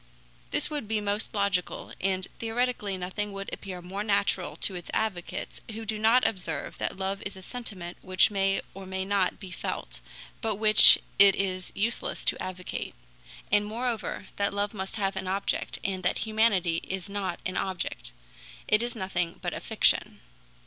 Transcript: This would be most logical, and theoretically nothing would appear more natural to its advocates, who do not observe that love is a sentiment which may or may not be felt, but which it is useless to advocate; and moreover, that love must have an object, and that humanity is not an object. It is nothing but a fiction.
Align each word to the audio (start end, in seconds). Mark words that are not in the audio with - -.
This 0.49 0.71
would 0.71 0.87
be 0.87 0.99
most 0.99 1.31
logical, 1.31 1.93
and 2.01 2.27
theoretically 2.39 2.97
nothing 2.97 3.31
would 3.33 3.53
appear 3.53 3.83
more 3.83 4.03
natural 4.03 4.55
to 4.55 4.73
its 4.73 4.89
advocates, 4.95 5.61
who 5.73 5.85
do 5.85 5.99
not 5.99 6.27
observe 6.27 6.79
that 6.79 6.97
love 6.97 7.21
is 7.21 7.37
a 7.37 7.43
sentiment 7.43 7.97
which 8.01 8.31
may 8.31 8.61
or 8.73 8.87
may 8.87 9.05
not 9.05 9.39
be 9.39 9.51
felt, 9.51 9.99
but 10.41 10.55
which 10.55 10.97
it 11.19 11.35
is 11.35 11.71
useless 11.75 12.25
to 12.25 12.41
advocate; 12.41 12.95
and 13.51 13.67
moreover, 13.67 14.25
that 14.37 14.55
love 14.55 14.73
must 14.73 14.95
have 14.95 15.15
an 15.15 15.27
object, 15.27 15.77
and 15.83 16.01
that 16.01 16.25
humanity 16.25 16.77
is 16.85 17.07
not 17.07 17.39
an 17.45 17.55
object. 17.55 18.11
It 18.67 18.81
is 18.81 18.95
nothing 18.95 19.37
but 19.39 19.53
a 19.53 19.59
fiction. 19.59 20.19